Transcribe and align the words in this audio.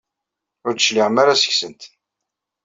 Ur 0.65 0.73
d-tecliɛem 0.73 1.17
ara 1.21 1.41
seg-sent. 1.41 1.81